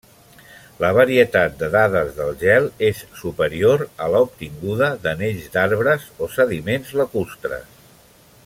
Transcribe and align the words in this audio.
La 0.83 0.87
varietat 0.99 1.59
de 1.59 1.67
dades 1.75 2.09
del 2.15 2.31
gel 2.45 2.65
és 2.89 3.03
superior 3.21 3.85
a 4.07 4.09
l'obtinguda 4.15 4.91
d'anells 5.07 5.49
d'arbres 5.57 6.09
o 6.29 6.35
sediments 6.39 6.97
lacustres. 7.03 7.71